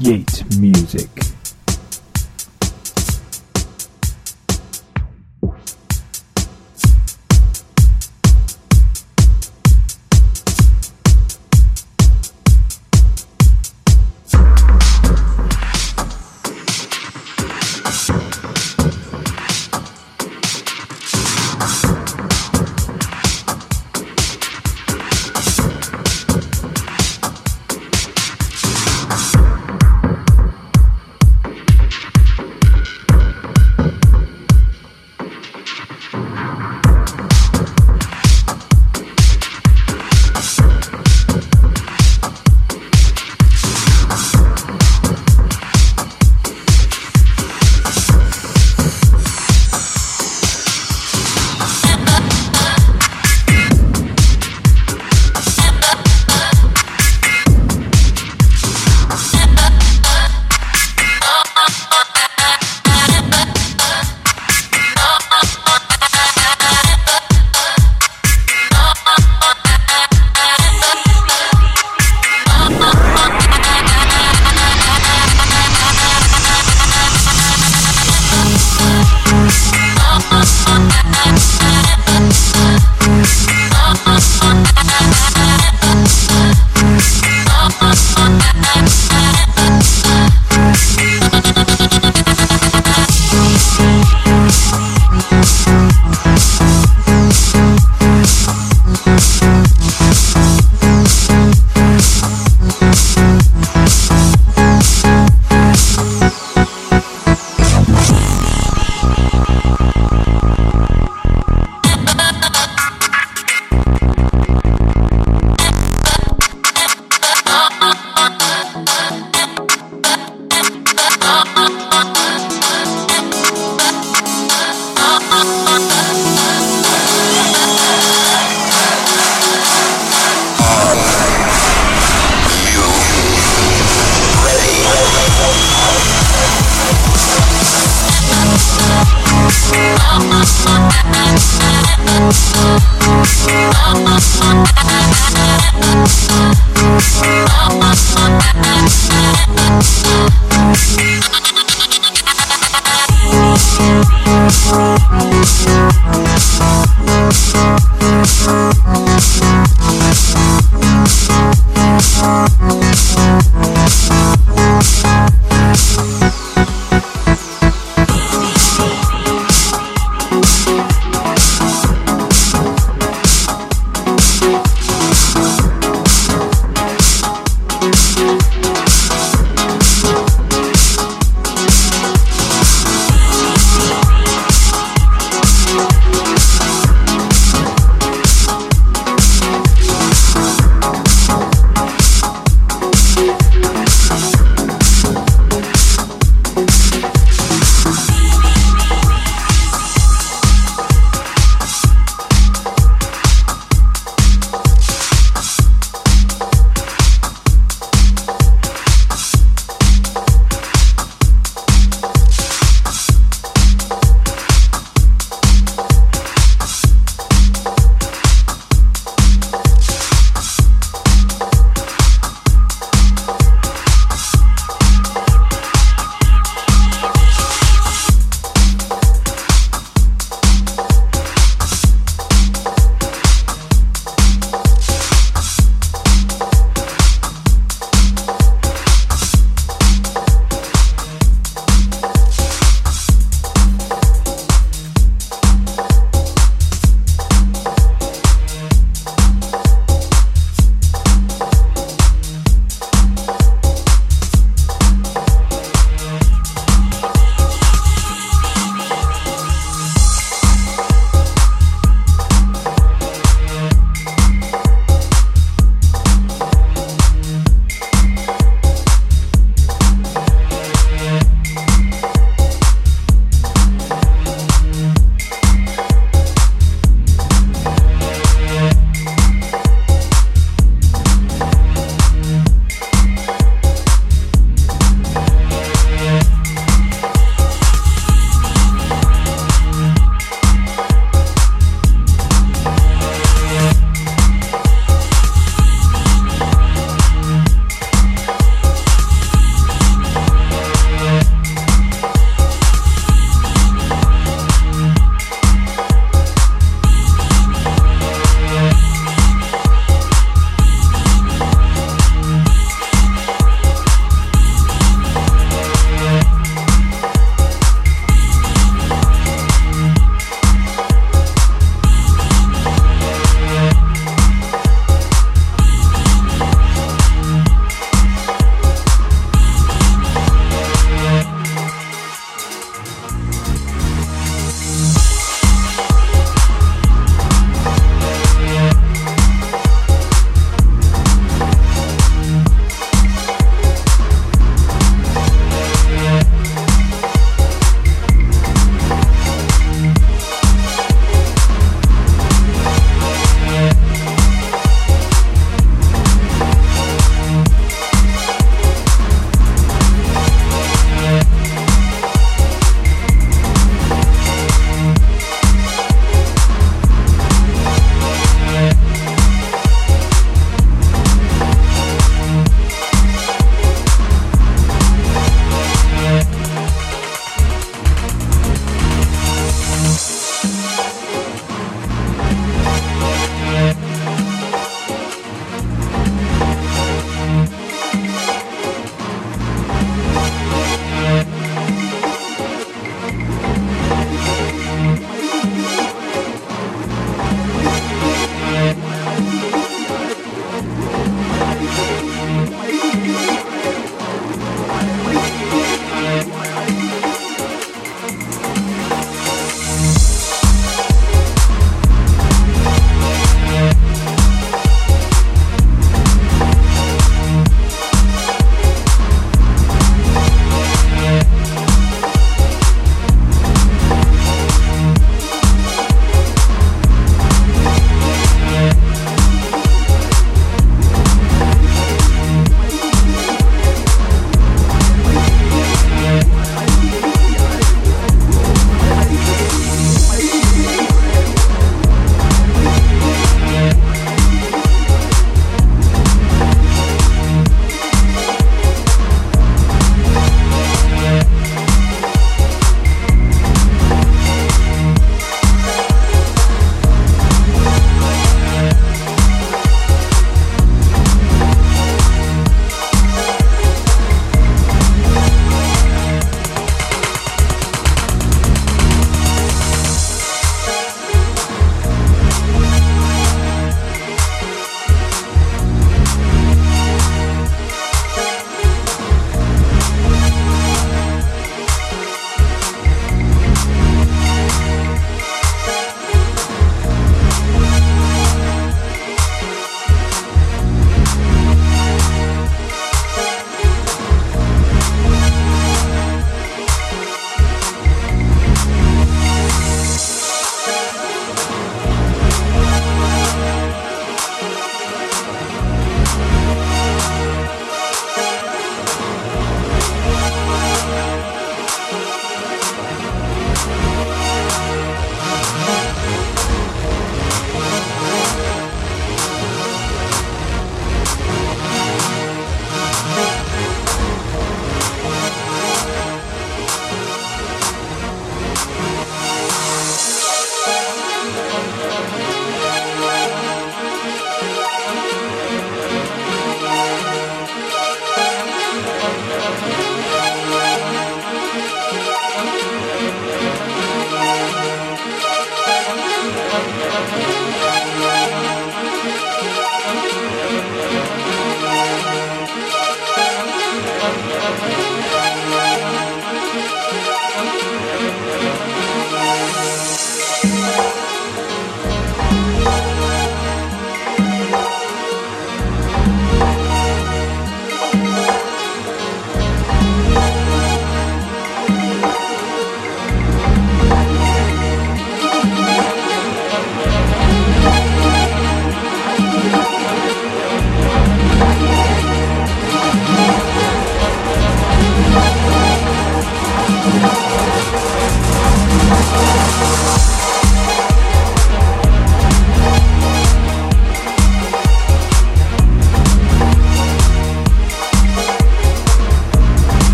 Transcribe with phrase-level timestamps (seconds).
[0.00, 1.35] Yate Music.